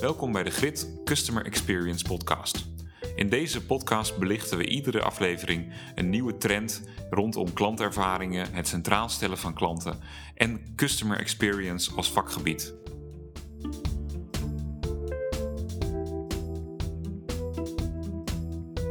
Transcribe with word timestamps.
Welkom 0.00 0.32
bij 0.32 0.42
de 0.42 0.50
Grit 0.50 1.00
Customer 1.04 1.44
Experience 1.44 2.04
Podcast. 2.04 2.66
In 3.14 3.28
deze 3.28 3.66
podcast 3.66 4.18
belichten 4.18 4.58
we 4.58 4.66
iedere 4.66 5.02
aflevering 5.02 5.72
een 5.94 6.10
nieuwe 6.10 6.36
trend 6.36 6.88
rondom 7.10 7.52
klantervaringen, 7.52 8.52
het 8.52 8.68
centraal 8.68 9.08
stellen 9.08 9.38
van 9.38 9.54
klanten 9.54 9.98
en 10.34 10.74
customer 10.76 11.18
experience 11.18 11.94
als 11.94 12.10
vakgebied. 12.10 12.74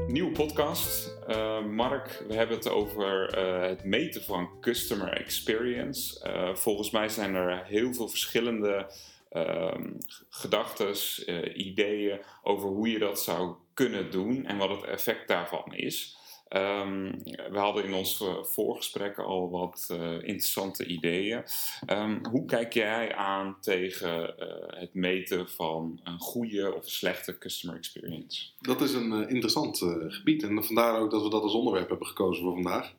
Nieuwe 0.07 0.31
podcast. 0.31 1.15
Uh, 1.29 1.65
Mark, 1.65 2.23
we 2.27 2.33
hebben 2.33 2.57
het 2.57 2.69
over 2.69 3.37
uh, 3.37 3.61
het 3.61 3.83
meten 3.83 4.23
van 4.23 4.49
customer 4.61 5.13
experience. 5.13 6.27
Uh, 6.27 6.55
volgens 6.55 6.91
mij 6.91 7.09
zijn 7.09 7.35
er 7.35 7.63
heel 7.65 7.93
veel 7.93 8.07
verschillende 8.07 8.91
Ehm, 9.29 9.91
gedachten, 10.29 10.95
uh, 11.25 11.57
ideeën 11.67 12.19
over 12.43 12.69
hoe 12.69 12.89
je 12.89 12.99
dat 12.99 13.21
zou 13.21 13.55
kunnen 13.73 14.11
doen 14.11 14.45
en 14.45 14.57
wat 14.57 14.69
het 14.69 14.83
effect 14.83 15.27
daarvan 15.27 15.73
is. 15.73 16.15
Um, 16.49 17.23
we 17.23 17.57
hadden 17.57 17.83
in 17.83 17.93
ons 17.93 18.23
voorgesprekken 18.41 19.25
al 19.25 19.49
wat 19.49 19.87
uh, 19.91 20.11
interessante 20.11 20.85
ideeën. 20.85 21.43
Um, 21.89 22.25
hoe 22.29 22.45
kijk 22.45 22.73
jij 22.73 23.15
aan 23.15 23.57
tegen 23.61 24.33
het 24.67 24.93
meten 24.93 25.49
van 25.49 25.99
een 26.03 26.19
goede 26.19 26.75
of 26.75 26.89
slechte 26.89 27.37
customer 27.37 27.77
experience? 27.77 28.47
Dat 28.59 28.81
is 28.81 28.93
een 28.93 29.29
interessant 29.29 29.77
gebied 30.07 30.43
en 30.43 30.63
vandaar 30.63 30.99
ook 30.99 31.11
dat 31.11 31.23
we 31.23 31.29
dat 31.29 31.41
als 31.41 31.53
onderwerp 31.53 31.89
hebben 31.89 32.07
gekozen 32.07 32.43
voor 32.43 32.53
vandaag. 32.53 32.93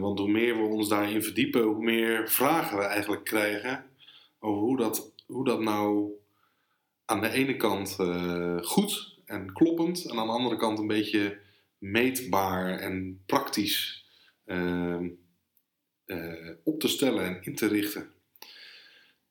want 0.00 0.18
hoe 0.18 0.30
meer 0.30 0.56
we 0.56 0.62
ons 0.62 0.88
daarin 0.88 1.22
verdiepen, 1.22 1.62
hoe 1.62 1.84
meer 1.84 2.28
vragen 2.30 2.78
we 2.78 2.84
eigenlijk 2.84 3.24
krijgen 3.24 3.90
over 4.42 4.62
hoe 4.62 4.76
dat, 4.76 5.12
hoe 5.26 5.44
dat 5.44 5.60
nou 5.60 6.10
aan 7.04 7.20
de 7.20 7.30
ene 7.30 7.56
kant 7.56 7.96
uh, 8.00 8.62
goed 8.62 9.18
en 9.24 9.52
kloppend 9.52 10.04
en 10.04 10.18
aan 10.18 10.26
de 10.26 10.32
andere 10.32 10.56
kant 10.56 10.78
een 10.78 10.86
beetje 10.86 11.38
meetbaar 11.78 12.78
en 12.78 13.22
praktisch 13.26 14.06
uh, 14.46 15.00
uh, 16.06 16.50
op 16.64 16.80
te 16.80 16.88
stellen 16.88 17.24
en 17.24 17.42
in 17.42 17.54
te 17.54 17.66
richten. 17.66 18.10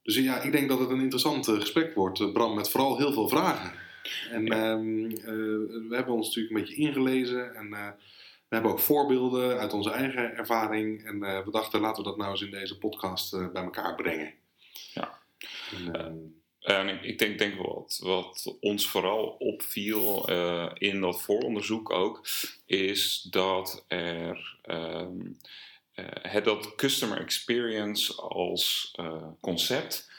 Dus 0.02 0.16
ja, 0.16 0.42
ik 0.42 0.52
denk 0.52 0.70
dat 0.70 0.80
het 0.80 0.90
een 0.90 1.02
interessant 1.02 1.48
gesprek 1.48 1.96
wordt, 1.96 2.34
Bram, 2.34 2.56
met 2.56 2.70
vooral 2.70 2.98
heel 2.98 3.14
veel 3.14 3.28
vragen. 3.28 3.72
En 4.32 4.54
um, 4.60 5.10
we 5.88 5.96
hebben 5.96 6.14
ons 6.14 6.28
natuurlijk 6.28 6.56
een 6.56 6.62
beetje 6.62 6.82
ingelezen 6.82 7.56
en 7.56 7.70
we 7.70 8.56
hebben 8.56 8.72
ook 8.72 8.80
voorbeelden 8.80 9.60
uit 9.60 9.74
onze 9.74 9.92
eigen 9.92 10.36
ervaring. 10.36 11.06
En 11.06 11.20
we 11.20 11.52
dachten, 11.52 11.80
laten 11.80 12.04
we 12.04 12.10
dat 12.10 12.18
nou 12.18 12.32
eens 12.32 12.42
in 12.42 12.52
deze 12.52 12.78
podcast 12.78 13.32
bij 13.54 13.64
elkaar 13.64 13.96
brengen. 13.96 14.34
Ja. 14.94 15.20
En, 15.72 16.42
en 16.62 16.88
ik, 16.88 17.04
ik, 17.04 17.20
denk, 17.20 17.40
denk 17.40 17.56
wat, 17.56 18.00
wat 18.04 18.58
ons 18.60 18.88
vooral 18.88 19.28
opviel 19.28 20.30
uh, 20.30 20.72
in 20.74 21.02
dat 21.02 21.22
vooronderzoek 21.22 21.90
ook, 21.90 22.28
is 22.66 23.28
dat 23.30 23.86
er 23.88 24.58
um, 24.70 25.38
uh, 25.96 26.06
het 26.22 26.46
dat 26.46 26.76
customer 26.76 27.20
experience 27.20 28.16
als 28.22 28.94
uh, 29.00 29.28
concept 29.40 30.10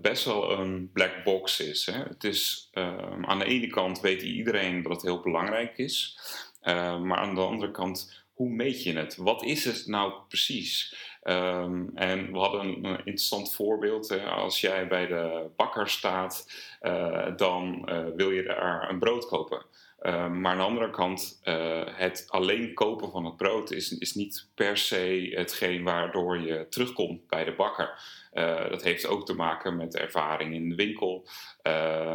best 0.00 0.24
wel 0.24 0.50
een 0.50 0.90
black 0.92 1.24
box 1.24 1.60
is. 1.60 1.86
Hè? 1.86 2.02
Het 2.02 2.24
is 2.24 2.68
ehm, 2.72 3.24
aan 3.24 3.38
de 3.38 3.44
ene 3.44 3.66
kant 3.66 4.00
weet 4.00 4.22
iedereen 4.22 4.82
dat 4.82 4.92
het 4.92 5.02
heel 5.02 5.20
belangrijk 5.20 5.78
is, 5.78 6.18
maar 6.62 7.16
aan 7.16 7.34
de 7.34 7.40
andere 7.40 7.70
kant, 7.70 8.24
hoe 8.32 8.48
meet 8.48 8.82
je 8.82 8.92
het? 8.92 9.16
Wat 9.16 9.44
is 9.44 9.64
het 9.64 9.86
nou 9.86 10.12
precies? 10.28 10.94
Um, 11.22 11.90
en 11.94 12.32
we 12.32 12.38
hadden 12.38 12.60
een, 12.60 12.84
interessant 12.84 13.54
voorbeeld. 13.54 14.08
Hè. 14.08 14.24
Als 14.24 14.60
jij 14.60 14.88
bij 14.88 15.06
de 15.06 15.50
bakker 15.56 15.88
staat, 15.88 16.50
uh, 16.82 17.36
dan 17.36 17.88
uh, 17.90 18.04
wil 18.16 18.30
je 18.30 18.42
daar 18.42 18.90
een 18.90 18.98
brood 18.98 19.26
kopen. 19.26 19.64
Uh, 20.02 20.28
maar 20.28 20.52
aan 20.52 20.58
de 20.58 20.64
andere 20.64 20.90
kant, 20.90 21.40
uh, 21.44 21.82
het 21.86 22.24
alleen 22.28 22.74
kopen 22.74 23.10
van 23.10 23.24
het 23.24 23.36
brood 23.36 23.70
is, 23.70 23.98
is 23.98 24.14
niet 24.14 24.48
per 24.54 24.76
se 24.76 25.32
hetgeen 25.34 25.82
waardoor 25.82 26.38
je 26.38 26.66
terugkomt 26.68 27.26
bij 27.28 27.44
de 27.44 27.54
bakker. 27.54 27.98
Uh, 28.32 28.70
dat 28.70 28.82
heeft 28.82 29.06
ook 29.06 29.26
te 29.26 29.34
maken 29.34 29.76
met 29.76 29.96
ervaring 29.96 30.54
in 30.54 30.68
de 30.68 30.74
winkel, 30.74 31.28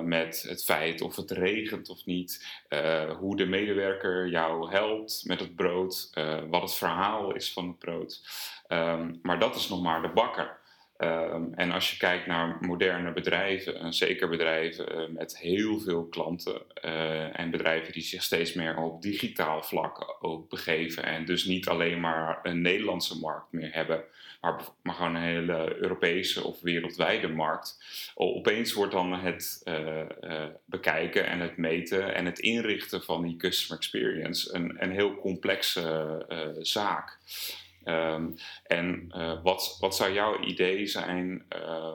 met 0.04 0.46
het 0.48 0.64
feit 0.64 1.02
of 1.02 1.16
het 1.16 1.32
regent 1.32 1.90
of 1.90 2.06
niet, 2.06 2.64
hoe 3.20 3.38
de 3.38 3.46
medewerker 3.46 4.28
jou 4.28 4.70
helpt 4.70 5.24
met 5.26 5.40
het 5.40 5.56
brood, 5.56 6.10
wat 6.50 6.62
het 6.62 6.74
verhaal 6.74 7.34
is 7.34 7.54
van 7.54 7.68
het 7.68 7.80
brood. 7.80 8.22
Um, 8.68 9.20
maar 9.22 9.40
dat 9.40 9.56
is 9.56 9.70
nog 9.70 9.82
maar 9.82 10.02
de 10.02 10.10
bakker. 10.10 10.58
Um, 10.98 11.54
en 11.54 11.72
als 11.72 11.92
je 11.92 11.98
kijkt 11.98 12.26
naar 12.26 12.58
moderne 12.62 13.14
bedrijven, 13.14 13.80
en 13.80 13.94
zeker 13.94 14.30
bedrijven 14.30 14.96
uh, 14.96 15.08
met 15.10 15.38
heel 15.38 15.80
veel 15.80 16.06
klanten 16.06 16.62
uh, 16.86 17.40
en 17.40 17.52
bedrijven 17.52 17.94
die 17.94 18.02
zich 18.02 18.24
steeds 18.24 18.54
meer 18.54 18.78
op 18.78 19.02
digitaal 19.02 19.64
vlak 19.64 20.18
ook 20.22 20.50
begeven 20.50 21.04
en 21.04 21.26
dus 21.26 21.46
niet 21.46 21.68
alleen 21.68 22.00
maar 22.00 22.40
een 22.44 22.62
Nederlandse 22.62 23.20
markt 23.20 23.52
meer 23.52 23.74
hebben, 23.74 24.04
maar, 24.42 24.62
maar 24.82 24.94
gewoon 24.94 25.16
een 25.16 25.22
hele 25.22 25.76
Europese 25.82 26.44
of 26.44 26.62
wereldwijde 26.62 27.28
markt. 27.28 27.84
Opeens 28.14 28.74
wordt 28.74 28.94
dan 28.94 29.14
het 29.14 29.62
uh, 29.66 30.44
bekijken 30.66 31.26
en 31.26 31.40
het 31.40 31.58
meten 31.58 32.16
en 32.16 32.26
het 32.26 32.40
inrichten 32.40 33.04
van 33.04 33.24
die 33.24 33.38
customer 33.38 33.78
experience 33.78 34.54
een, 34.54 34.84
een 34.84 34.92
heel 34.92 35.16
complexe 35.16 36.56
zaak. 36.62 37.18
Um, 37.86 38.36
en 38.64 39.06
uh, 39.10 39.44
wat, 39.44 39.78
wat 39.80 39.96
zou 39.96 40.14
jouw 40.14 40.40
idee 40.40 40.86
zijn 40.86 41.46
uh, 41.56 41.94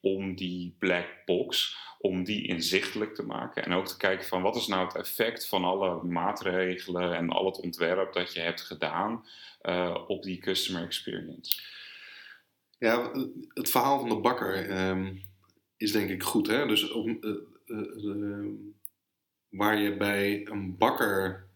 om 0.00 0.34
die 0.34 0.76
black 0.78 1.22
box, 1.24 1.76
om 1.98 2.24
die 2.24 2.46
inzichtelijk 2.46 3.14
te 3.14 3.22
maken 3.22 3.64
en 3.64 3.72
ook 3.72 3.86
te 3.86 3.96
kijken 3.96 4.26
van 4.26 4.42
wat 4.42 4.56
is 4.56 4.66
nou 4.66 4.84
het 4.86 4.96
effect 4.96 5.48
van 5.48 5.64
alle 5.64 6.02
maatregelen 6.02 7.14
en 7.14 7.30
al 7.30 7.46
het 7.46 7.60
ontwerp 7.60 8.12
dat 8.12 8.32
je 8.32 8.40
hebt 8.40 8.60
gedaan 8.60 9.26
uh, 9.62 10.04
op 10.06 10.22
die 10.22 10.38
customer 10.38 10.82
experience? 10.82 11.62
Ja, 12.78 13.12
het 13.48 13.70
verhaal 13.70 13.98
van 13.98 14.08
de 14.08 14.20
bakker 14.20 14.88
um, 14.88 15.22
is 15.76 15.92
denk 15.92 16.10
ik 16.10 16.22
goed. 16.22 16.46
Hè? 16.46 16.66
Dus 16.66 16.90
ehm, 16.90 18.54
waar 19.48 19.78
je 19.78 19.96
bij 19.96 20.46
een 20.46 20.76
bakker 20.76 21.48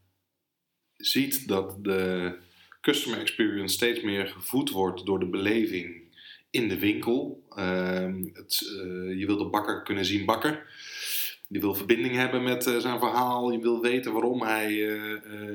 ziet 0.96 1.48
dat 1.48 1.84
de 1.84 2.38
customer 2.80 3.18
experience 3.18 3.74
steeds 3.74 4.00
meer 4.00 4.26
gevoed 4.26 4.70
wordt 4.70 5.06
door 5.06 5.18
de 5.18 5.26
beleving 5.26 6.02
in 6.50 6.68
de 6.68 6.78
winkel. 6.78 7.42
Uh, 7.56 8.14
het, 8.32 8.60
uh, 8.60 9.18
je 9.18 9.26
wil 9.26 9.36
de 9.36 9.48
bakker 9.48 9.82
kunnen 9.82 10.04
zien 10.04 10.24
bakken. 10.24 10.58
Je 11.48 11.60
wil 11.60 11.74
verbinding 11.74 12.14
hebben 12.14 12.42
met 12.42 12.66
uh, 12.66 12.78
zijn 12.78 12.98
verhaal. 12.98 13.52
Je 13.52 13.60
wil 13.60 13.80
weten 13.80 14.12
waarom 14.12 14.42
hij 14.42 14.98
eh, 14.98 15.54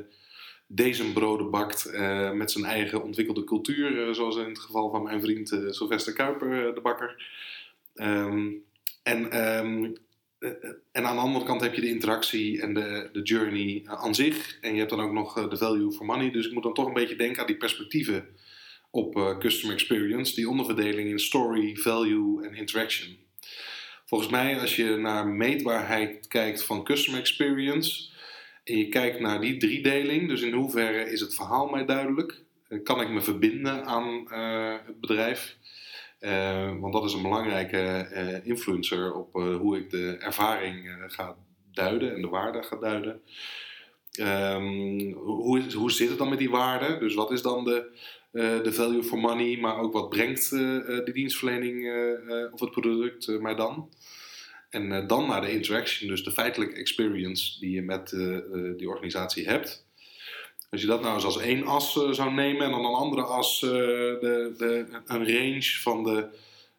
deze 0.67 1.13
broden 1.13 1.49
bakt 1.49 1.91
met 2.33 2.51
zijn 2.51 2.65
eigen 2.65 3.03
ontwikkelde 3.03 3.43
cultuur. 3.43 4.15
zoals 4.15 4.35
in 4.35 4.47
het 4.47 4.59
geval 4.59 4.89
van 4.89 5.03
mijn 5.03 5.21
vriend 5.21 5.47
Sylvester 5.69 6.13
Kuiper, 6.13 6.75
de 6.75 6.81
bakker. 6.81 7.25
Um, 7.95 8.63
en 9.03 9.47
um, 9.57 9.95
en 10.91 11.05
aan 11.05 11.15
de 11.15 11.21
andere 11.21 11.45
kant 11.45 11.61
heb 11.61 11.73
je 11.73 11.81
de 11.81 11.89
interactie 11.89 12.61
en 12.61 12.73
de, 12.73 13.09
de 13.11 13.21
journey 13.21 13.81
aan 13.85 14.15
zich. 14.15 14.57
En 14.61 14.71
je 14.71 14.77
hebt 14.77 14.89
dan 14.89 15.01
ook 15.01 15.11
nog 15.11 15.37
eh, 15.37 15.49
de 15.49 15.57
value 15.57 15.91
for 15.91 16.05
money. 16.05 16.31
Dus 16.31 16.45
ik 16.45 16.53
moet 16.53 16.63
dan 16.63 16.73
toch 16.73 16.87
een 16.87 16.93
beetje 16.93 17.15
denken 17.15 17.41
aan 17.41 17.47
die 17.47 17.57
perspectieven 17.57 18.27
op 18.91 19.35
customer 19.39 19.75
experience. 19.75 20.35
Die 20.35 20.49
onderverdeling 20.49 21.09
in 21.09 21.19
story, 21.19 21.75
value 21.75 22.43
en 22.43 22.55
interaction. 22.55 23.17
Volgens 24.05 24.29
mij, 24.29 24.59
als 24.59 24.75
je 24.75 24.95
naar 24.95 25.27
meetbaarheid 25.27 26.27
kijkt 26.27 26.63
van 26.63 26.83
customer 26.83 27.19
experience. 27.19 28.09
En 28.63 28.77
je 28.77 28.89
kijkt 28.89 29.19
naar 29.19 29.41
die 29.41 29.57
driedeling. 29.57 30.27
Dus 30.27 30.41
in 30.41 30.53
hoeverre 30.53 31.11
is 31.11 31.19
het 31.19 31.35
verhaal 31.35 31.67
mij 31.67 31.85
duidelijk? 31.85 32.41
Kan 32.83 33.01
ik 33.01 33.09
me 33.09 33.21
verbinden 33.21 33.85
aan 33.85 34.27
het 34.85 34.99
bedrijf? 34.99 35.57
Uh, 36.25 36.79
want 36.79 36.93
dat 36.93 37.03
is 37.03 37.13
een 37.13 37.21
belangrijke 37.21 38.07
uh, 38.13 38.45
influencer 38.47 39.13
op 39.13 39.35
uh, 39.35 39.55
hoe 39.55 39.77
ik 39.77 39.89
de 39.89 40.17
ervaring 40.19 41.05
ga 41.07 41.35
duiden 41.71 42.15
en 42.15 42.21
de 42.21 42.27
waarde 42.27 42.63
ga 42.63 42.75
duiden. 42.75 43.21
Um, 44.19 45.11
hoe, 45.13 45.73
hoe 45.73 45.91
zit 45.91 46.09
het 46.09 46.17
dan 46.17 46.29
met 46.29 46.37
die 46.37 46.49
waarde? 46.49 46.97
Dus 46.97 47.13
wat 47.13 47.31
is 47.31 47.41
dan 47.41 47.63
de, 47.63 47.99
de 48.63 48.73
value 48.73 49.03
for 49.03 49.19
money, 49.19 49.57
maar 49.57 49.77
ook 49.77 49.93
wat 49.93 50.09
brengt 50.09 50.49
de 50.49 51.11
dienstverlening 51.13 51.89
of 52.51 52.59
het 52.59 52.71
product 52.71 53.27
mij 53.27 53.55
dan? 53.55 53.89
En 54.69 55.07
dan 55.07 55.27
naar 55.27 55.41
de 55.41 55.51
interaction, 55.51 56.09
dus 56.09 56.23
de 56.23 56.31
feitelijke 56.31 56.75
experience 56.75 57.59
die 57.59 57.71
je 57.71 57.81
met 57.81 58.09
die 58.77 58.89
organisatie 58.89 59.47
hebt. 59.47 59.84
Als 60.69 60.81
je 60.81 60.87
dat 60.87 61.01
nou 61.01 61.15
eens 61.15 61.23
als 61.23 61.39
één 61.39 61.65
as 61.65 61.95
uh, 61.95 62.11
zou 62.11 62.33
nemen 62.33 62.65
en 62.65 62.71
dan 62.71 62.85
een 62.85 62.93
andere 62.93 63.23
as 63.23 63.61
uh, 63.61 63.71
de, 63.71 64.53
de, 64.57 64.85
een 65.05 65.27
range 65.27 65.79
van 65.81 66.03
de 66.03 66.27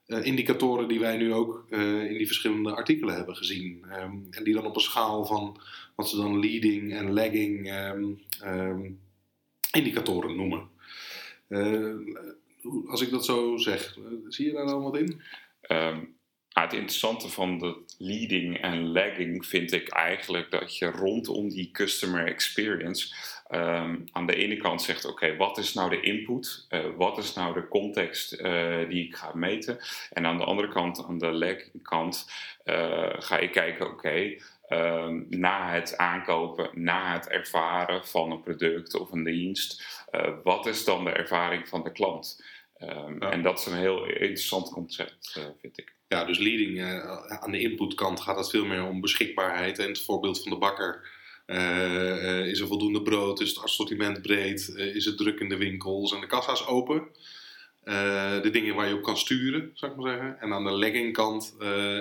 uh, 0.06 0.24
indicatoren 0.24 0.88
die 0.88 1.00
wij 1.00 1.16
nu 1.16 1.32
ook 1.32 1.66
in 1.70 2.16
die 2.16 2.26
verschillende 2.26 2.74
artikelen 2.74 3.14
hebben 3.14 3.36
gezien. 3.36 3.84
Um, 4.02 4.26
en 4.30 4.44
die 4.44 4.54
dan 4.54 4.66
op 4.66 4.74
een 4.74 4.80
schaal 4.80 5.24
van 5.24 5.60
wat 5.94 6.08
ze 6.08 6.16
dan 6.16 6.40
leading 6.40 6.94
en 6.94 7.12
lagging 7.12 7.72
um, 7.72 8.20
um, 8.44 9.00
indicatoren 9.72 10.36
noemen. 10.36 10.68
als 12.86 13.00
ik 13.00 13.10
dat 13.10 13.24
zo 13.24 13.56
zeg, 13.56 13.96
zie 14.28 14.46
je 14.46 14.52
daar 14.52 14.66
dan 14.66 14.82
wat 14.82 14.96
in? 14.96 15.22
het 16.62 16.72
interessante 16.72 17.28
van 17.28 17.58
de 17.58 17.76
leading 17.98 18.60
en 18.60 18.92
lagging 18.92 19.46
vind 19.46 19.72
ik 19.72 19.88
eigenlijk 19.88 20.50
dat 20.50 20.78
je 20.78 20.86
rondom 20.86 21.48
die 21.48 21.70
customer 21.70 22.26
experience 22.26 23.14
ehm, 23.48 23.96
aan 24.12 24.26
de 24.26 24.34
ene 24.34 24.56
kant 24.56 24.82
zegt: 24.82 25.04
oké, 25.04 25.36
wat 25.36 25.58
is 25.58 25.74
nou 25.74 25.90
de 25.90 26.00
input? 26.00 26.66
Uh, 26.70 26.80
wat 26.96 27.18
is 27.18 27.34
nou 27.34 27.54
de 27.54 27.68
context 27.68 28.40
uh, 28.40 28.88
die 28.88 29.06
ik 29.06 29.16
ga 29.16 29.30
meten? 29.34 29.78
En 30.10 30.26
aan 30.26 30.38
de 30.38 30.44
andere 30.44 30.68
kant, 30.68 31.04
aan 31.04 31.18
de 31.18 31.32
lagging 31.32 31.82
kant, 31.82 32.30
uh, 32.64 33.10
ga 33.18 33.40
je 33.40 33.50
kijken: 33.50 33.86
oké. 33.86 34.36
Ehm, 34.66 35.22
na 35.28 35.70
het 35.70 35.96
aankopen, 35.96 36.70
na 36.72 37.12
het 37.12 37.28
ervaren 37.28 38.06
van 38.06 38.30
een 38.30 38.42
product 38.42 38.94
of 39.00 39.12
een 39.12 39.24
dienst, 39.24 40.04
wat 40.42 40.66
is 40.66 40.84
dan 40.84 41.04
de 41.04 41.10
ervaring 41.10 41.68
van 41.68 41.82
de 41.82 41.92
klant? 41.92 42.44
Um, 42.78 43.16
ja. 43.20 43.30
En 43.30 43.42
dat 43.42 43.58
is 43.58 43.66
een 43.66 43.78
heel 43.78 44.06
interessant 44.06 44.70
concept, 44.70 45.40
vind 45.60 45.78
ik. 45.78 45.94
Ja, 46.08 46.24
dus 46.24 46.38
leading 46.38 46.78
uh, 46.78 47.26
aan 47.26 47.50
de 47.50 47.60
inputkant 47.60 48.20
gaat 48.20 48.36
het 48.36 48.50
veel 48.50 48.64
meer 48.64 48.84
om 48.84 49.00
beschikbaarheid. 49.00 49.78
En 49.78 49.88
het 49.88 50.04
voorbeeld 50.04 50.42
van 50.42 50.50
de 50.50 50.58
bakker. 50.58 51.14
Uh, 51.46 52.22
uh, 52.22 52.46
is 52.46 52.60
er 52.60 52.66
voldoende 52.66 53.02
brood? 53.02 53.40
Is 53.40 53.48
het 53.48 53.62
assortiment 53.62 54.22
breed? 54.22 54.68
is 54.76 55.04
het 55.04 55.16
druk 55.16 55.40
in 55.40 55.48
de 55.48 55.56
winkels? 55.56 56.12
En 56.12 56.20
de 56.20 56.26
kassa's 56.26 56.66
open? 56.66 57.08
de 58.42 58.48
dingen 58.52 58.74
waar 58.74 58.88
je 58.88 58.94
op 58.94 59.02
kan 59.02 59.16
sturen, 59.16 59.70
zou 59.74 59.92
ik 59.92 59.98
maar 59.98 60.12
zeggen. 60.12 60.40
En 60.40 60.52
aan 60.52 60.64
de 60.64 60.72
leggingkant 60.72 61.54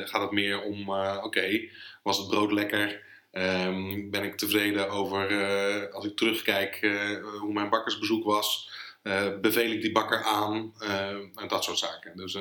gaat 0.06 0.22
het 0.22 0.32
meer 0.32 0.62
om: 0.62 0.90
oké, 1.24 1.62
was 2.04 2.18
het 2.18 2.28
brood 2.28 2.52
lekker? 2.52 3.04
Um, 3.32 4.10
ben 4.10 4.24
ik 4.24 4.38
tevreden 4.38 4.90
over, 4.90 5.92
als 5.92 6.06
ik 6.06 6.16
terugkijk, 6.16 6.80
hoe 7.40 7.54
mijn 7.54 7.70
bakkersbezoek 7.70 8.24
was? 8.24 8.70
beveel 9.42 9.72
ik 9.72 9.82
die 9.82 9.92
bakker 9.92 10.24
aan? 10.24 10.74
en 11.36 11.48
dat 11.48 11.64
soort 11.64 11.78
zaken. 11.78 12.18
Dus 12.18 12.38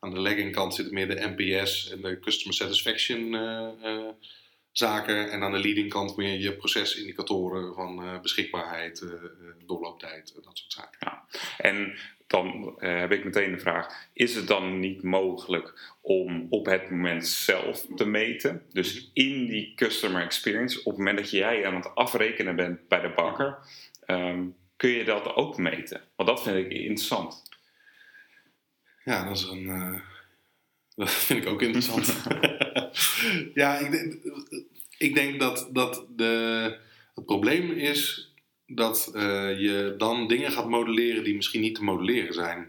aan 0.00 0.10
de 0.10 0.20
leggingkant 0.20 0.74
zitten 0.74 0.94
meer 0.94 1.08
de 1.08 1.34
NPS 1.36 1.90
en 1.90 2.00
de 2.00 2.18
customer 2.18 2.54
satisfaction 2.54 3.20
uh, 3.20 3.68
uh, 3.84 4.08
zaken. 4.72 5.30
En 5.30 5.42
aan 5.42 5.52
de 5.52 5.58
leadingkant 5.58 6.16
meer 6.16 6.38
je 6.38 6.56
procesindicatoren 6.56 7.74
van 7.74 8.04
uh, 8.04 8.20
beschikbaarheid, 8.20 9.06
doorlooptijd, 9.66 10.34
dat 10.34 10.58
soort 10.58 10.72
zaken. 10.72 10.98
Ja. 11.00 11.24
En 11.58 11.98
dan 12.26 12.74
heb 12.78 13.12
ik 13.12 13.24
meteen 13.24 13.52
de 13.52 13.58
vraag: 13.58 14.08
is 14.12 14.34
het 14.34 14.46
dan 14.46 14.78
niet 14.78 15.02
mogelijk 15.02 15.94
om 16.00 16.46
op 16.50 16.66
het 16.66 16.90
moment 16.90 17.26
zelf 17.26 17.86
te 17.96 18.06
meten? 18.06 18.62
Dus 18.72 19.10
in 19.12 19.46
die 19.46 19.74
customer 19.74 20.22
experience, 20.22 20.78
op 20.78 20.84
het 20.84 20.96
moment 20.96 21.18
dat 21.18 21.30
jij 21.30 21.66
aan 21.66 21.74
het 21.74 21.94
afrekenen 21.94 22.56
bent 22.56 22.88
bij 22.88 23.00
de 23.00 23.12
bakker, 23.16 23.58
um, 24.06 24.56
kun 24.76 24.90
je 24.90 25.04
dat 25.04 25.34
ook 25.34 25.56
meten? 25.56 26.00
Want 26.16 26.28
dat 26.28 26.42
vind 26.42 26.56
ik 26.56 26.72
interessant. 26.72 27.42
Ja, 29.04 29.24
dat 29.24 29.36
is 29.36 29.42
een. 29.42 29.62
Uh, 29.62 30.00
dat 30.96 31.10
vind 31.10 31.42
ik 31.42 31.48
ook 31.48 31.62
interessant. 31.62 32.06
ja, 33.54 33.78
ik 33.78 33.90
denk, 33.90 34.16
ik 34.98 35.14
denk 35.14 35.40
dat, 35.40 35.68
dat 35.72 36.06
de, 36.16 36.76
het 37.14 37.24
probleem 37.24 37.70
is 37.70 38.32
dat 38.66 39.12
uh, 39.14 39.22
je 39.60 39.94
dan 39.98 40.28
dingen 40.28 40.52
gaat 40.52 40.68
modelleren 40.68 41.24
die 41.24 41.34
misschien 41.34 41.60
niet 41.60 41.74
te 41.74 41.84
modelleren 41.84 42.34
zijn. 42.34 42.68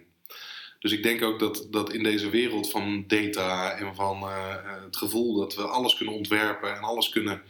Dus 0.80 0.92
ik 0.92 1.04
denk 1.04 1.22
ook 1.22 1.40
dat, 1.40 1.68
dat 1.70 1.94
in 1.94 2.04
deze 2.04 2.30
wereld 2.30 2.72
van 2.72 3.04
data 3.08 3.72
en 3.72 3.96
van 3.96 4.22
uh, 4.22 4.56
het 4.84 4.98
gevoel 4.98 5.40
dat 5.40 5.56
we 5.56 5.62
alles 5.62 5.96
kunnen 5.96 6.16
ontwerpen 6.16 6.76
en 6.76 6.82
alles 6.82 7.10
kunnen 7.10 7.42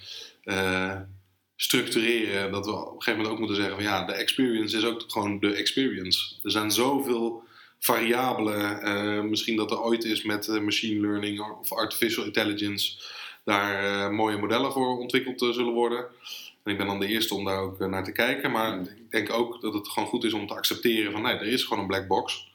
structureren, 1.55 2.51
dat 2.51 2.65
we 2.65 2.71
op 2.71 2.95
een 2.95 3.01
gegeven 3.01 3.11
moment 3.11 3.29
ook 3.29 3.37
moeten 3.37 3.55
zeggen 3.55 3.75
van 3.75 3.83
ja, 3.83 4.05
de 4.05 4.13
experience 4.13 4.77
is 4.77 4.85
ook 4.85 5.03
gewoon 5.07 5.39
de 5.39 5.53
experience. 5.53 6.35
Er 6.43 6.51
zijn 6.51 6.71
zoveel 6.71 7.43
variabelen. 7.81 8.87
Uh, 8.87 9.23
misschien 9.23 9.55
dat 9.55 9.71
er 9.71 9.81
ooit 9.81 10.03
is 10.03 10.23
met 10.23 10.47
uh, 10.47 10.59
machine 10.59 11.01
learning 11.01 11.39
of 11.59 11.73
artificial 11.73 12.25
intelligence 12.25 13.01
daar 13.43 13.83
uh, 13.83 14.09
mooie 14.17 14.37
modellen 14.37 14.71
voor 14.71 14.97
ontwikkeld 14.97 15.39
zullen 15.39 15.73
worden. 15.73 16.05
En 16.63 16.71
ik 16.71 16.77
ben 16.77 16.87
dan 16.87 16.99
de 16.99 17.07
eerste 17.07 17.35
om 17.35 17.45
daar 17.45 17.59
ook 17.59 17.79
naar 17.79 18.03
te 18.03 18.11
kijken. 18.11 18.51
Maar 18.51 18.79
ik 18.79 19.11
denk 19.11 19.33
ook 19.33 19.61
dat 19.61 19.73
het 19.73 19.87
gewoon 19.87 20.09
goed 20.09 20.23
is 20.23 20.33
om 20.33 20.47
te 20.47 20.53
accepteren 20.53 21.11
van 21.11 21.21
nee, 21.21 21.33
er 21.33 21.47
is 21.47 21.63
gewoon 21.63 21.79
een 21.79 21.89
black 21.89 22.07
box. 22.07 22.49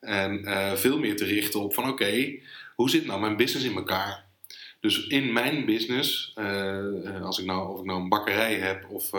En 0.00 0.44
veel 0.78 0.98
meer 0.98 1.16
te 1.16 1.24
richten 1.24 1.60
op 1.60 1.74
van 1.74 1.88
oké, 1.88 2.38
hoe 2.74 2.90
zit 2.90 3.06
nou 3.06 3.20
mijn 3.20 3.36
business 3.36 3.66
in 3.66 3.76
elkaar? 3.76 4.24
Dus 4.80 5.06
in 5.06 5.32
mijn 5.32 5.64
business, 5.64 6.34
als 7.22 7.38
ik 7.38 7.44
nou, 7.44 7.72
of 7.72 7.78
ik 7.78 7.84
nou 7.84 8.00
een 8.00 8.08
bakkerij 8.08 8.54
heb 8.54 8.86
of, 8.90 9.10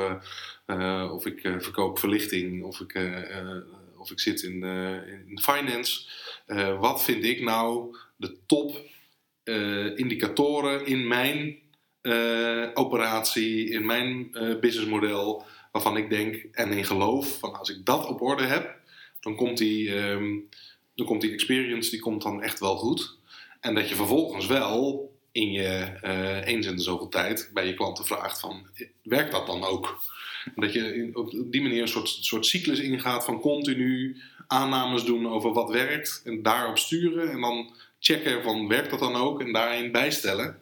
of 1.12 1.25
ik 1.25 1.40
verkoop 1.42 2.00
verlichting 2.00 2.64
of 2.64 2.80
ik 2.80 2.94
of 4.01 4.12
ik 4.12 4.19
zit 4.19 4.42
in, 4.42 4.63
uh, 4.63 5.07
in 5.27 5.39
finance. 5.42 6.09
Uh, 6.48 6.80
wat 6.80 7.03
vind 7.03 7.24
ik 7.24 7.42
nou 7.42 7.95
de 8.15 8.38
top 8.45 8.86
uh, 9.44 9.98
indicatoren 9.98 10.86
in 10.86 11.07
mijn 11.07 11.59
operatie, 12.74 13.69
in 13.69 13.86
mijn 13.86 14.31
businessmodel, 14.59 15.45
waarvan 15.71 15.98
ik 15.98 16.09
denk 16.09 16.36
en 16.51 16.71
in 16.71 16.86
geloof 16.86 17.39
van 17.39 17.53
als 17.53 17.69
ik 17.69 17.86
dat 17.86 18.07
op 18.07 18.21
orde 18.21 18.44
heb, 18.44 18.80
dan 19.19 19.36
komt 19.36 19.57
die, 19.57 19.95
um, 19.95 20.50
dan 20.95 21.06
komt 21.06 21.21
die 21.21 21.31
experience 21.31 21.89
die 21.89 22.00
komt 22.00 22.21
dan 22.21 22.42
echt 22.42 22.59
wel 22.59 22.75
goed. 22.75 23.18
En 23.59 23.75
dat 23.75 23.89
je 23.89 23.95
vervolgens 23.95 24.47
wel 24.47 25.11
in 25.31 25.51
je 25.51 26.00
eens 26.45 26.66
in 26.66 26.75
de 26.75 26.81
zoveel 26.81 27.10
tijd 27.10 27.50
bij 27.54 27.68
je 27.68 27.74
klanten 27.74 28.06
vraagt 28.06 28.39
van 28.39 28.68
werkt 29.04 29.31
dat 29.31 29.48
dan 29.48 29.63
ook? 29.63 30.00
Dat 30.56 30.74
je 30.74 31.10
op 31.13 31.51
die 31.51 31.62
manier 31.62 31.81
een 31.81 31.88
soort, 31.88 32.10
soort 32.10 32.45
cyclus 32.45 32.80
ingaat 32.80 33.25
van 33.25 33.39
continu 33.39 34.22
aannames 34.48 35.04
doen 35.04 35.28
over 35.28 35.54
wat 35.54 35.69
werkt 35.69 36.22
en 36.25 36.42
daarop 36.42 36.78
sturen 36.78 37.31
en 37.31 37.42
dan 37.42 37.69
checken 38.00 38.44
van 38.44 38.68
werkt 38.68 38.89
dat 38.89 39.00
dan 39.00 39.16
ook 39.16 39.42
en 39.42 39.51
daarin 39.51 39.92
bijstellen. 39.92 40.60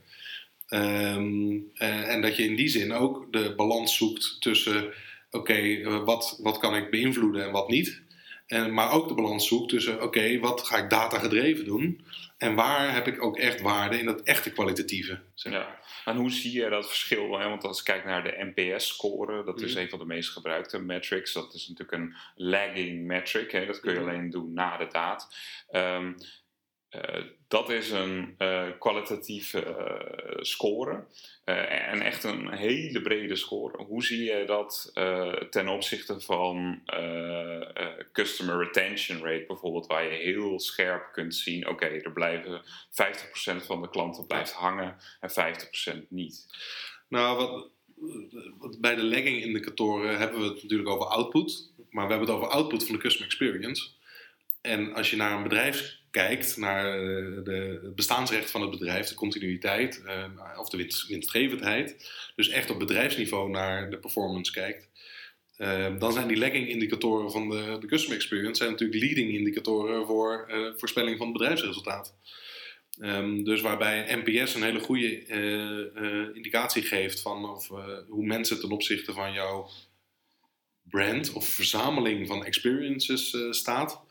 Um, 0.70 1.72
en 1.78 2.22
dat 2.22 2.36
je 2.36 2.44
in 2.44 2.56
die 2.56 2.68
zin 2.68 2.94
ook 2.94 3.32
de 3.32 3.54
balans 3.56 3.96
zoekt 3.96 4.38
tussen 4.40 4.94
oké, 5.32 5.54
eh, 5.54 6.04
wat, 6.04 6.40
wat 6.42 6.58
kan 6.58 6.76
ik 6.76 6.90
beïnvloeden 6.90 7.46
en 7.46 7.52
wat 7.52 7.70
niet. 7.70 8.02
En, 8.48 8.74
maar 8.74 8.92
ook 8.92 9.08
de 9.08 9.14
balans 9.14 9.48
zoekt 9.48 9.70
tussen 9.70 10.04
oké, 10.04 10.40
wat 10.40 10.68
ga 10.68 10.78
ik 10.78 10.90
data 10.90 11.20
gedreven 11.20 11.66
doen 11.66 12.02
en 12.40 12.56
waar 12.56 12.94
heb 12.94 13.08
ik 13.08 13.24
ook 13.24 13.38
echt 13.38 13.62
waarde 13.62 14.00
in 14.00 14.06
dat 14.06 14.22
echte 14.22 14.52
kwalitatieve. 14.52 15.20
Zeg 15.34 15.54
maar. 15.54 15.62
Ja. 15.62 15.80
En 16.06 16.16
hoe 16.16 16.32
zie 16.32 16.62
je 16.62 16.70
dat 16.70 16.88
verschil? 16.88 17.28
Want 17.28 17.64
als 17.64 17.80
ik 17.80 17.86
kijk 17.86 18.06
naar 18.06 18.24
de 18.24 18.52
NPS-score, 18.56 19.44
dat 19.44 19.62
is 19.62 19.74
mhm. 19.74 19.82
een 19.82 19.90
van 19.90 20.00
de 20.00 20.06
meest 20.06 20.30
gebruikte 20.30 20.80
metrics. 20.80 21.34
Dat 21.34 21.54
is 21.54 21.68
natuurlijk 21.68 21.98
een 21.98 22.16
lagging 22.36 23.06
metric. 23.06 23.52
Hè? 23.52 23.66
Dat 23.66 23.80
kun 23.80 23.94
je 23.94 24.00
mhm. 24.00 24.10
alleen 24.10 24.30
doen 24.30 24.54
na 24.54 24.78
de 24.78 24.88
daad. 24.88 25.36
Um, 25.72 26.16
uh, 26.96 27.24
dat 27.48 27.70
is 27.70 27.92
een 27.92 28.36
uh, 28.38 28.68
kwalitatieve 28.80 29.66
uh, 29.66 30.44
score. 30.44 31.06
en 31.46 32.02
echt 32.02 32.24
een 32.24 32.52
hele 32.52 33.02
brede 33.02 33.36
score. 33.36 33.84
Hoe 33.84 34.04
zie 34.04 34.24
je 34.24 34.44
dat 34.46 34.92
ten 35.50 35.68
opzichte 35.68 36.20
van 36.20 36.82
customer 38.12 38.58
retention 38.58 39.24
rate 39.24 39.46
bijvoorbeeld, 39.48 39.88
waar 39.88 40.04
je 40.04 40.18
heel 40.18 40.60
scherp 40.60 41.10
kunt 41.12 41.36
zien: 41.36 41.68
oké, 41.68 41.86
okay, 41.86 42.00
er 42.00 42.14
blijven 42.14 42.62
50% 42.62 43.66
van 43.66 43.82
de 43.82 43.90
klanten 43.90 44.28
blijft 44.28 44.52
hangen 44.52 44.98
en 45.20 45.30
50% 46.04 46.08
niet. 46.10 46.46
Nou, 47.08 47.38
wat, 48.58 48.82
bij 48.82 48.96
de 48.96 49.04
lagging 49.04 49.42
indicatoren 49.42 50.18
hebben 50.18 50.40
we 50.40 50.46
het 50.46 50.62
natuurlijk 50.62 50.90
over 50.90 51.08
output, 51.08 51.72
maar 51.90 52.06
we 52.06 52.12
hebben 52.12 52.28
het 52.28 52.38
over 52.38 52.54
output 52.54 52.86
van 52.86 52.96
de 52.96 53.02
customer 53.02 53.28
experience. 53.28 53.90
En 54.62 54.94
als 54.94 55.10
je 55.10 55.16
naar 55.16 55.38
een 55.38 55.44
bedrijf 55.44 55.99
kijkt 56.12 56.58
naar 56.58 57.00
eh, 57.00 57.84
het 57.84 57.96
bestaansrecht 57.96 58.52
van 58.52 58.62
het 58.62 58.70
bedrijf, 58.72 59.08
de 59.08 59.16
continuïteit 59.16 60.02
uh, 60.06 60.60
of 60.60 60.70
de 60.70 60.78
winst, 60.78 61.08
winstgevendheid, 61.08 62.12
dus 62.36 62.50
echt 62.50 62.70
op 62.70 62.80
bedrijfsniveau 62.80 63.50
naar 63.50 63.90
de 63.90 63.98
performance 63.98 64.52
kijkt, 64.52 64.90
uh, 65.58 66.00
dan 66.00 66.14
zijn 66.14 66.28
die 66.28 66.38
lagging 66.38 66.68
indicatoren 66.68 67.32
van 67.32 67.50
de, 67.50 67.78
de 67.80 67.88
customer 67.88 68.18
experience 68.18 68.56
zijn 68.56 68.72
natuurlijk 68.72 69.02
leading 69.02 69.32
indicatoren 69.32 70.06
voor 70.06 70.52
voorspelling 70.78 71.18
van 71.18 71.28
het 71.28 71.38
bedrijfsresultaat. 71.38 72.16
Um, 73.02 73.44
dus 73.44 73.62
waarbij 73.62 74.22
NPS 74.24 74.56
een 74.56 74.64
hele 74.64 74.80
goede 74.80 75.26
indicatie 76.34 76.82
geeft 76.82 77.22
van 77.22 77.50
of, 77.50 77.68
hoe 78.08 78.26
mensen 78.26 78.60
ten 78.60 78.72
opzichte 78.72 79.14
van 79.14 79.34
jouw 79.34 79.70
brand 80.82 81.34
of 81.34 81.48
verzameling 81.48 82.28
van 82.28 82.46
experiences 82.46 83.38
staat 83.50 84.04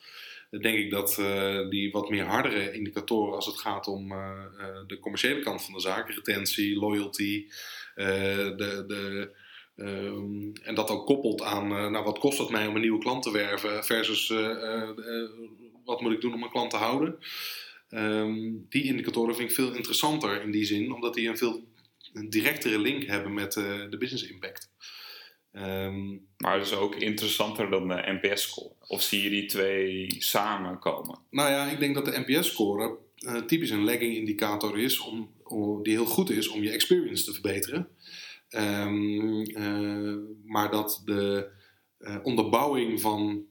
denk 0.51 0.79
ik 0.79 0.91
dat 0.91 1.17
uh, 1.21 1.69
die 1.69 1.91
wat 1.91 2.11
meer 2.11 2.25
hardere 2.25 2.73
indicatoren 2.73 3.35
als 3.35 3.47
het 3.47 3.59
gaat 3.59 3.87
om 3.87 4.13
uh, 4.13 4.45
de 4.87 4.99
commerciële 4.99 5.41
kant 5.41 5.65
van 5.65 5.75
de 5.75 5.81
zaak, 5.81 6.11
retentie, 6.11 6.77
loyalty, 6.77 7.47
de, 7.95 8.85
de, 8.87 9.31
um, 9.77 10.53
en 10.63 10.75
dat 10.75 10.91
ook 10.91 11.07
koppelt 11.07 11.43
aan 11.43 11.69
nou, 11.69 12.05
wat 12.05 12.19
kost 12.19 12.39
het 12.39 12.51
mij 12.51 12.67
om 12.67 12.75
een 12.75 12.81
nieuwe 12.81 12.99
klant 12.99 13.23
te 13.23 13.31
werven 13.31 13.85
versus 13.85 14.29
wat 15.85 16.01
moet 16.01 16.13
ik 16.13 16.21
doen 16.21 16.35
om 16.35 16.43
een 16.43 16.51
klant 16.51 16.71
te 16.71 16.77
houden. 16.77 17.19
Um, 17.91 18.67
die 18.69 18.83
indicatoren 18.83 19.37
vind 19.37 19.49
ik 19.49 19.55
veel 19.55 19.75
interessanter 19.75 20.43
in 20.43 20.51
die 20.51 20.65
zin, 20.65 20.93
omdat 20.93 21.15
die 21.15 21.29
een 21.29 21.39
veel 21.39 21.65
directere 22.29 22.79
link 22.79 23.05
hebben 23.05 23.35
met 23.35 23.53
de 23.53 23.97
business 23.99 24.31
impact. 24.31 24.71
Um, 25.53 26.27
maar 26.37 26.61
is 26.61 26.75
ook 26.75 26.95
interessanter 26.95 27.71
dan 27.71 27.89
de 27.89 28.19
NPS-score? 28.21 28.73
Of 28.87 29.03
zie 29.03 29.23
je 29.23 29.31
die 29.31 29.47
twee 29.47 30.15
samenkomen? 30.19 31.19
Nou 31.31 31.51
ja, 31.51 31.71
ik 31.71 31.79
denk 31.79 31.95
dat 31.95 32.05
de 32.05 32.25
NPS-score 32.27 32.99
typisch 33.47 33.71
een 33.71 33.85
lagging 33.85 34.15
indicator 34.15 34.79
is, 34.79 34.99
om, 35.01 35.31
om, 35.43 35.83
die 35.83 35.93
heel 35.93 36.07
goed 36.07 36.31
is 36.31 36.49
om 36.49 36.63
je 36.63 36.71
experience 36.71 37.25
te 37.25 37.33
verbeteren. 37.33 37.89
Ehm, 38.49 39.43
maar 40.45 40.71
dat 40.71 41.03
de 41.05 41.49
onderbouwing 42.23 43.01
van 43.01 43.45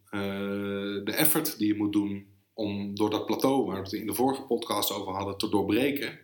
de 1.03 1.13
effort 1.15 1.57
die 1.57 1.67
je 1.67 1.77
moet 1.77 1.93
doen 1.93 2.27
om 2.53 2.95
door 2.95 3.09
dat 3.09 3.25
plateau 3.25 3.65
waar 3.65 3.75
we 3.75 3.83
het 3.83 3.93
in 3.93 4.07
de 4.07 4.13
vorige 4.13 4.41
podcast 4.41 4.91
over 4.91 5.13
hadden 5.13 5.37
te 5.37 5.49
doorbreken, 5.49 6.19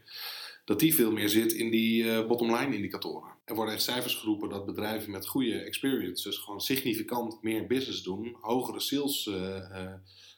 dat 0.66 0.80
die 0.80 0.96
veel 0.96 1.12
meer 1.12 1.30
zit 1.30 1.54
in 1.54 1.72
die 1.72 2.04
uh, 2.04 2.28
bottom-line 2.28 2.76
indicatoren. 2.76 3.32
Er 3.46 3.56
worden 3.56 3.74
echt 3.74 3.84
cijfers 3.84 4.16
geroepen 4.16 4.50
dat 4.50 4.66
bedrijven 4.66 5.12
met 5.12 5.28
goede 5.28 5.60
experiences 5.60 6.38
gewoon 6.38 6.62
significant 6.62 7.42
meer 7.42 7.68
business 7.68 8.04
doen, 8.04 8.38
hogere 8.42 8.80
sales 8.80 9.26
uh, 9.26 9.36
uh, 9.36 9.94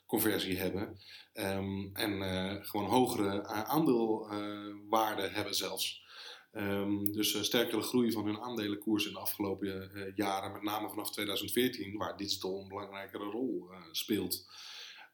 conversie 0.06 0.58
hebben 0.58 1.00
um, 1.34 1.90
en 1.94 2.66
gewoon 2.66 2.90
hogere 2.90 3.46
aandeelwaarden 3.48 5.32
hebben 5.32 5.56
zelfs. 5.56 6.04
Um, 6.54 7.12
dus 7.12 7.44
sterkere 7.46 7.82
groei 7.82 8.12
van 8.12 8.26
hun 8.26 8.40
aandelenkoers 8.40 9.06
in 9.06 9.14
de 9.14 9.20
afgelopen 9.20 9.92
jaren, 10.16 10.52
met 10.52 10.62
name 10.62 10.90
vanaf 10.90 11.12
2014, 11.12 11.98
waar 11.98 12.18
digital 12.18 12.60
een 12.62 12.68
belangrijkere 12.68 13.24
rol 13.24 13.70
speelt. 13.92 14.46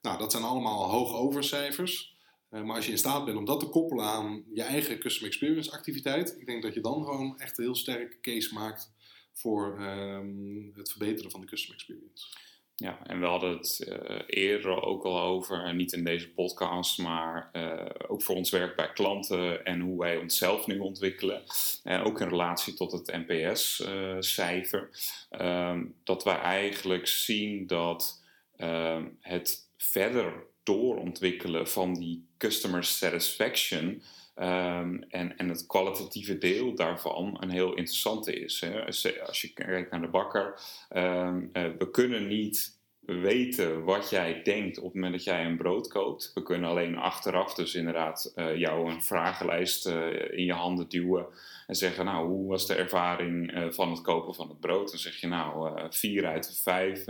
Nou, 0.01 0.17
dat 0.17 0.31
zijn 0.31 0.43
allemaal 0.43 0.89
hoog 0.89 1.15
overcijfers. 1.15 2.10
Uh, 2.10 2.10
maar 2.51 2.75
als 2.75 2.86
je 2.86 2.91
in 2.91 2.98
staat 2.98 3.25
bent 3.25 3.38
om 3.38 3.46
dat 3.46 3.60
te 3.60 3.70
koppelen 3.70 4.05
aan 4.05 4.43
je 4.53 4.63
eigen 4.63 5.00
customer 5.00 5.29
experience 5.29 5.72
activiteit, 5.72 6.36
ik 6.39 6.46
denk 6.46 6.63
dat 6.63 6.74
je 6.74 6.81
dan 6.81 7.03
gewoon 7.03 7.39
echt 7.39 7.58
een 7.58 7.63
heel 7.63 7.75
sterke 7.75 8.20
case 8.20 8.53
maakt 8.53 8.91
voor 9.34 9.81
um, 9.81 10.72
het 10.75 10.89
verbeteren 10.89 11.31
van 11.31 11.41
de 11.41 11.48
customer 11.48 11.75
experience. 11.75 12.27
Ja, 12.75 13.00
en 13.05 13.20
we 13.20 13.25
hadden 13.25 13.58
het 13.58 13.86
uh, 13.88 14.20
eerder 14.25 14.81
ook 14.81 15.03
al 15.03 15.22
over, 15.22 15.75
niet 15.75 15.93
in 15.93 16.03
deze 16.03 16.34
podcast, 16.34 16.98
maar 16.98 17.50
uh, 17.53 17.86
ook 18.08 18.22
voor 18.22 18.36
ons 18.36 18.50
werk 18.50 18.75
bij 18.75 18.91
klanten 18.93 19.65
en 19.65 19.79
hoe 19.79 20.00
wij 20.00 20.17
onszelf 20.17 20.67
nu 20.67 20.79
ontwikkelen. 20.79 21.43
En 21.84 22.01
ook 22.01 22.22
in 22.22 22.27
relatie 22.27 22.74
tot 22.74 22.91
het 22.91 23.25
NPS-cijfer. 23.27 24.89
Ehm, 25.29 25.86
dat 26.03 26.24
wij 26.24 26.38
eigenlijk 26.38 27.08
zien 27.08 27.67
dat 27.67 28.24
ehm, 28.58 29.08
het 29.20 29.70
verder 29.77 30.46
doorontwikkelen 30.63 31.67
van 31.67 31.93
die 31.93 32.29
customer 32.41 32.83
satisfaction 32.83 34.01
um, 34.36 35.03
en, 35.10 35.38
en 35.38 35.50
het 35.50 35.65
kwalitatieve 35.65 36.38
deel 36.38 36.75
daarvan 36.75 37.38
een 37.39 37.50
heel 37.50 37.69
interessante 37.69 38.33
is. 38.33 38.62
Hè. 38.62 38.86
Als 39.25 39.41
je 39.41 39.53
kijkt 39.53 39.91
naar 39.91 40.01
de 40.01 40.07
bakker, 40.07 40.60
um, 40.95 41.50
uh, 41.53 41.63
we 41.77 41.89
kunnen 41.91 42.27
niet 42.27 42.79
weten 43.00 43.83
wat 43.83 44.10
jij 44.10 44.41
denkt 44.43 44.77
op 44.77 44.83
het 44.83 44.93
moment 44.93 45.13
dat 45.13 45.24
jij 45.24 45.45
een 45.45 45.57
brood 45.57 45.88
koopt. 45.88 46.31
We 46.33 46.43
kunnen 46.43 46.69
alleen 46.69 46.98
achteraf 46.98 47.53
dus 47.53 47.75
inderdaad 47.75 48.33
uh, 48.36 48.57
jou 48.57 48.91
een 48.91 49.03
vragenlijst 49.03 49.88
uh, 49.88 50.31
in 50.31 50.45
je 50.45 50.53
handen 50.53 50.89
duwen 50.89 51.25
en 51.67 51.75
zeggen, 51.75 52.05
nou, 52.05 52.27
hoe 52.27 52.50
was 52.50 52.67
de 52.67 52.75
ervaring 52.75 53.67
van 53.69 53.91
het 53.91 54.01
kopen 54.01 54.36
van 54.36 54.50
het 54.50 54.60
brood? 54.60 54.89
Dan 54.89 55.00
zeg 55.00 55.15
je, 55.15 55.27
nou, 55.27 55.79
vier 55.89 56.25
uit 56.25 56.48
de 56.48 56.55
vijf. 56.55 57.05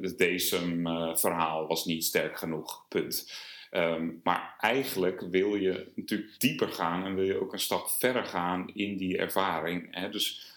het 0.00 0.18
DSM-verhaal 0.18 1.66
was 1.66 1.84
niet 1.84 2.04
sterk 2.04 2.38
genoeg, 2.38 2.84
punt. 2.88 3.26
Um, 3.76 4.20
maar 4.22 4.54
eigenlijk 4.58 5.20
wil 5.20 5.54
je 5.54 5.92
natuurlijk 5.96 6.40
dieper 6.40 6.68
gaan 6.68 7.04
en 7.04 7.14
wil 7.14 7.24
je 7.24 7.40
ook 7.40 7.52
een 7.52 7.58
stap 7.58 7.88
verder 7.88 8.24
gaan 8.24 8.70
in 8.74 8.96
die 8.96 9.18
ervaring. 9.18 9.88
Hè? 9.90 10.10
Dus 10.10 10.52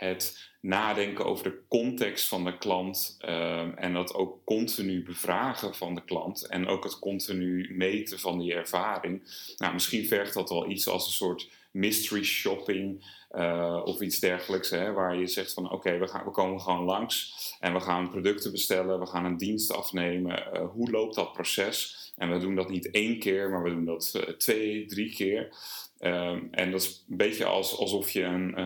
het 0.00 0.50
nadenken 0.60 1.24
over 1.24 1.44
de 1.44 1.58
context 1.68 2.28
van 2.28 2.44
de 2.44 2.58
klant 2.58 3.18
um, 3.24 3.74
en 3.74 3.92
dat 3.92 4.14
ook 4.14 4.44
continu 4.44 5.02
bevragen 5.02 5.74
van 5.74 5.94
de 5.94 6.04
klant 6.04 6.46
en 6.46 6.66
ook 6.66 6.84
het 6.84 6.98
continu 6.98 7.74
meten 7.74 8.18
van 8.18 8.38
die 8.38 8.54
ervaring. 8.54 9.22
Nou, 9.56 9.72
misschien 9.72 10.06
vergt 10.06 10.34
dat 10.34 10.48
wel 10.48 10.70
iets 10.70 10.88
als 10.88 11.06
een 11.06 11.12
soort 11.12 11.48
mystery 11.70 12.24
shopping 12.24 13.04
uh, 13.30 13.80
of 13.84 14.00
iets 14.00 14.18
dergelijks, 14.18 14.70
hè, 14.70 14.92
waar 14.92 15.16
je 15.16 15.26
zegt 15.26 15.52
van 15.52 15.70
oké, 15.70 15.98
we, 15.98 16.08
gaan, 16.08 16.24
we 16.24 16.30
komen 16.30 16.60
gewoon 16.60 16.84
langs 16.84 17.34
en 17.60 17.72
we 17.72 17.80
gaan 17.80 18.10
producten 18.10 18.50
bestellen, 18.50 19.00
we 19.00 19.06
gaan 19.06 19.24
een 19.24 19.36
dienst 19.36 19.72
afnemen. 19.72 20.48
Uh, 20.54 20.68
hoe 20.70 20.90
loopt 20.90 21.14
dat 21.14 21.32
proces? 21.32 22.12
En 22.16 22.32
we 22.32 22.38
doen 22.38 22.54
dat 22.54 22.68
niet 22.68 22.90
één 22.90 23.18
keer, 23.18 23.50
maar 23.50 23.62
we 23.62 23.70
doen 23.70 23.84
dat 23.84 24.12
uh, 24.16 24.22
twee, 24.22 24.86
drie 24.86 25.14
keer. 25.14 25.54
Um, 26.02 26.48
en 26.50 26.70
dat 26.70 26.80
is 26.80 27.04
een 27.08 27.16
beetje 27.16 27.44
als, 27.44 27.78
alsof 27.78 28.10
je 28.10 28.22
een, 28.22 28.58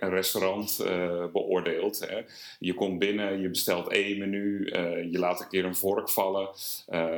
een 0.00 0.10
restaurant 0.10 0.76
beoordeelt. 1.32 2.08
Hè. 2.08 2.20
Je 2.58 2.74
komt 2.74 2.98
binnen, 2.98 3.40
je 3.40 3.48
bestelt 3.48 3.88
één 3.88 4.18
menu, 4.18 4.66
je 5.10 5.18
laat 5.18 5.40
een 5.40 5.48
keer 5.48 5.64
een 5.64 5.76
vork 5.76 6.10
vallen. 6.10 6.48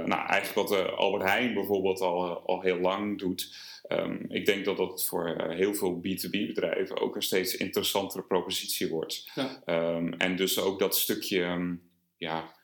nou, 0.04 0.26
eigenlijk 0.26 0.68
wat 0.68 0.96
Albert 0.96 1.22
Heijn 1.22 1.54
bijvoorbeeld 1.54 2.00
al, 2.00 2.42
al 2.46 2.60
heel 2.60 2.78
lang 2.78 3.18
doet. 3.18 3.54
Um, 3.88 4.24
ik 4.28 4.46
denk 4.46 4.64
dat 4.64 4.76
dat 4.76 5.04
voor 5.04 5.44
heel 5.48 5.74
veel 5.74 5.96
B2B-bedrijven 5.96 7.00
ook 7.00 7.14
een 7.14 7.22
steeds 7.22 7.56
interessantere 7.56 8.22
propositie 8.22 8.88
wordt. 8.88 9.30
Ja. 9.34 9.62
Um, 9.96 10.12
en 10.12 10.36
dus 10.36 10.60
ook 10.60 10.78
dat 10.78 10.96
stukje 10.96 11.76
ja, 12.16 12.54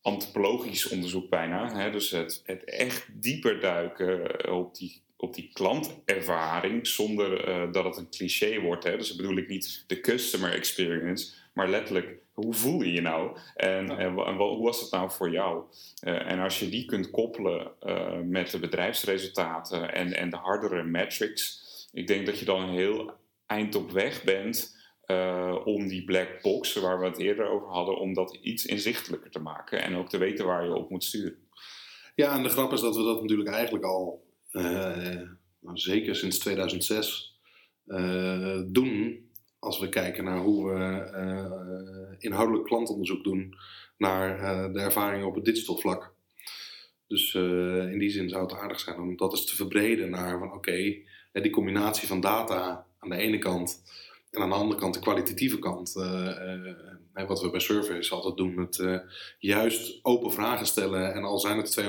antropologisch 0.00 0.88
onderzoek 0.88 1.30
bijna. 1.30 1.76
Hè, 1.76 1.90
dus 1.90 2.10
het, 2.10 2.42
het 2.44 2.64
echt 2.64 3.06
dieper 3.22 3.60
duiken 3.60 4.50
op 4.52 4.74
die 4.74 5.04
op 5.16 5.34
die 5.34 5.50
klantervaring 5.52 6.86
zonder 6.86 7.48
uh, 7.48 7.72
dat 7.72 7.84
het 7.84 7.96
een 7.96 8.10
cliché 8.10 8.60
wordt. 8.60 8.84
Hè? 8.84 8.96
Dus 8.96 9.08
dat 9.08 9.16
bedoel 9.16 9.36
ik 9.36 9.48
niet 9.48 9.84
de 9.86 10.00
customer 10.00 10.52
experience, 10.52 11.32
maar 11.54 11.68
letterlijk 11.68 12.18
hoe 12.36 12.54
voel 12.54 12.82
je 12.82 12.92
je 12.92 13.00
nou 13.00 13.36
en, 13.54 13.90
en, 13.90 14.18
en, 14.18 14.36
hoe 14.36 14.64
was 14.64 14.80
het 14.80 14.90
nou 14.90 15.10
voor 15.10 15.30
jou? 15.30 15.64
Uh, 16.02 16.30
en 16.30 16.38
als 16.38 16.58
je 16.58 16.68
die 16.68 16.84
kunt 16.84 17.10
koppelen 17.10 17.72
uh, 17.82 18.20
met 18.20 18.50
de 18.50 18.58
bedrijfsresultaten 18.58 19.92
en, 19.92 20.12
en 20.12 20.30
de 20.30 20.36
hardere 20.36 20.82
metrics, 20.82 21.64
ik 21.92 22.06
denk 22.06 22.26
dat 22.26 22.38
je 22.38 22.44
dan 22.44 22.62
een 22.62 22.74
heel 22.74 23.12
eind 23.46 23.74
op 23.74 23.90
weg 23.90 24.24
bent. 24.24 24.74
om 25.64 25.88
die 25.88 26.04
black 26.04 26.42
box, 26.42 26.74
waar 26.74 27.00
we 27.00 27.06
het 27.06 27.18
eerder 27.18 27.46
over 27.46 27.68
hadden, 27.68 27.98
om 27.98 28.14
dat 28.14 28.38
iets 28.40 28.66
inzichtelijker 28.66 29.30
te 29.30 29.38
maken 29.38 29.82
en 29.82 29.96
ook 29.96 30.08
te 30.08 30.18
weten 30.18 30.46
waar 30.46 30.64
je 30.64 30.74
op 30.74 30.90
moet 30.90 31.04
sturen. 31.04 31.48
Ja, 32.14 32.36
en 32.36 32.42
de 32.42 32.48
grap 32.48 32.72
is 32.72 32.80
dat 32.80 32.96
we 32.96 33.02
dat 33.02 33.20
natuurlijk 33.20 33.48
eigenlijk 33.48 33.84
al 33.84 34.26
uh, 34.52 35.20
zeker 35.74 36.16
sinds 36.16 36.38
2006 36.38 37.38
uh, 37.86 38.60
doen. 38.66 39.25
Als 39.66 39.78
we 39.78 39.88
kijken 39.88 40.24
naar 40.24 40.38
hoe 40.38 40.72
we 40.72 41.10
uh, 41.14 42.16
inhoudelijk 42.18 42.64
klantonderzoek 42.64 43.24
doen 43.24 43.54
naar 43.96 44.38
de 44.72 44.80
ervaringen 44.80 45.26
op 45.26 45.34
het 45.34 45.44
digital 45.44 45.76
vlak. 45.76 46.14
Dus 47.06 47.34
in 47.34 47.98
die 47.98 48.10
zin 48.10 48.28
zou 48.28 48.42
het 48.42 48.52
aardig 48.52 48.80
zijn 48.80 49.00
om 49.00 49.16
dat 49.16 49.32
eens 49.32 49.46
te 49.46 49.56
verbreden 49.56 50.10
naar 50.10 50.38
van 50.38 50.52
oké, 50.52 50.94
die 51.32 51.50
combinatie 51.50 52.08
van 52.08 52.20
data 52.20 52.86
aan 52.98 53.08
de 53.08 53.16
ene 53.16 53.38
kant 53.38 53.82
en 54.30 54.42
aan 54.42 54.48
de 54.48 54.54
andere 54.54 54.80
kant 54.80 54.94
de 54.94 55.00
kwalitatieve 55.00 55.58
kant. 55.58 55.92
wat 57.12 57.40
we 57.40 57.50
bij 57.50 57.60
Surveys 57.60 58.12
altijd 58.12 58.36
doen, 58.36 58.58
het 58.58 59.04
juist 59.38 59.98
open 60.02 60.32
vragen 60.32 60.66
stellen 60.66 61.14
en 61.14 61.24
al 61.24 61.38
zijn 61.38 61.56
het 61.56 61.80
2.500 61.80 61.86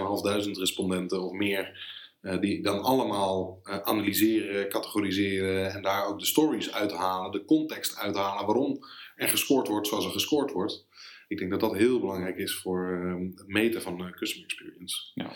respondenten 0.51 1.21
of 1.21 1.31
meer 1.31 1.95
die 2.21 2.61
dan 2.61 2.81
allemaal 2.81 3.59
uh, 3.63 3.77
analyseren, 3.77 4.69
categoriseren 4.69 5.71
en 5.71 5.81
daar 5.81 6.07
ook 6.07 6.19
de 6.19 6.25
stories 6.25 6.73
uithalen, 6.73 7.31
de 7.31 7.45
context 7.45 7.97
uithalen 7.97 8.45
waarom 8.45 8.79
er 9.15 9.27
gescoord 9.27 9.67
wordt 9.67 9.87
zoals 9.87 10.05
er 10.05 10.11
gescoord 10.11 10.51
wordt. 10.51 10.87
Ik 11.27 11.37
denk 11.37 11.51
dat 11.51 11.59
dat 11.59 11.75
heel 11.75 11.99
belangrijk 11.99 12.37
is 12.37 12.55
voor 12.55 12.89
uh, 12.89 13.29
het 13.35 13.47
meten 13.47 13.81
van 13.81 14.01
uh, 14.01 14.11
customer 14.11 14.45
experience. 14.45 15.11
Ja. 15.13 15.33